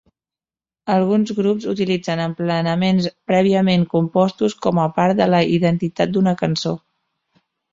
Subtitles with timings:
[0.93, 6.75] Alguns grups utilitzen emplenaments prèviament compostos com a part de la identitat d'una cançó.